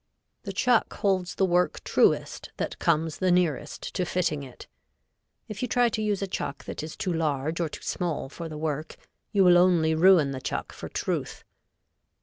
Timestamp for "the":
0.45-0.51, 1.35-1.45, 3.19-3.29, 8.49-8.57, 10.31-10.41